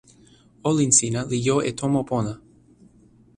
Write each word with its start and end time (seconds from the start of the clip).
olin 0.69 0.91
sina 0.97 1.21
li 1.29 1.39
jo 1.47 1.57
e 1.69 1.71
tomo 1.79 2.01
pona. 2.09 2.33